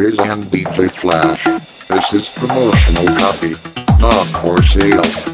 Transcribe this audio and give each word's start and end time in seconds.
Present 0.00 0.44
DJ 0.46 0.90
Flash. 0.90 1.44
This 1.44 2.12
is 2.14 2.28
promotional 2.38 3.06
copy, 3.18 3.50
not 4.00 4.26
for 4.40 4.62
sale. 4.62 5.29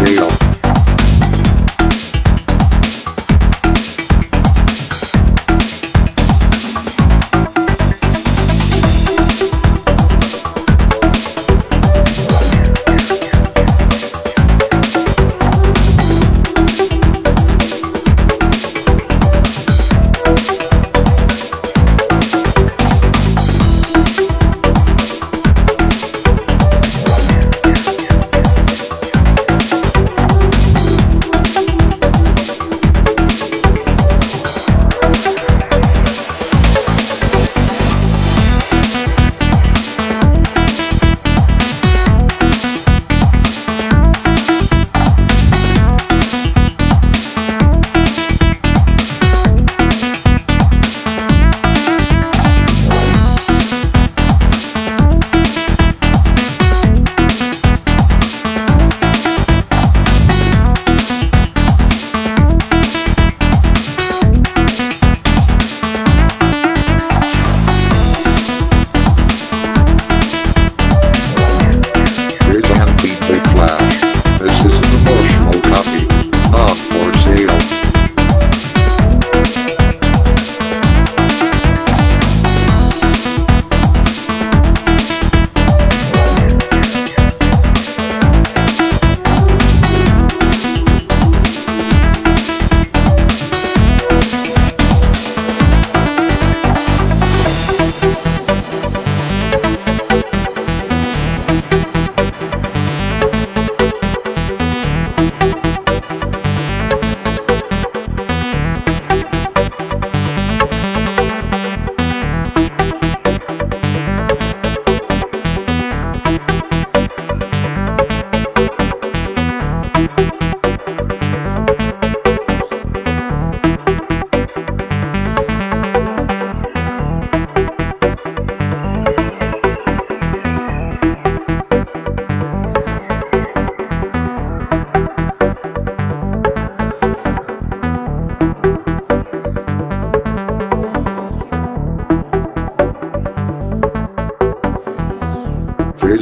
Not 0.00 0.51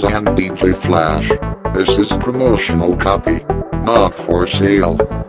Present 0.00 0.28
DJ 0.28 0.74
Flash. 0.74 1.28
This 1.74 1.98
is 1.98 2.08
promotional 2.08 2.96
copy, 2.96 3.44
not 3.84 4.14
for 4.14 4.46
sale. 4.46 5.19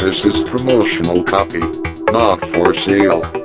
This 0.00 0.24
is 0.24 0.42
promotional 0.44 1.22
copy. 1.24 1.58
Not 1.58 2.40
for 2.40 2.72
sale. 2.72 3.37